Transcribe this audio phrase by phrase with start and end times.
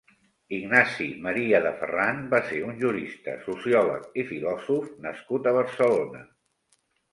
[0.59, 6.27] Ignasi Maria de Ferran va ser un jurista, sociòleg i filòsof nascut a Barcelona.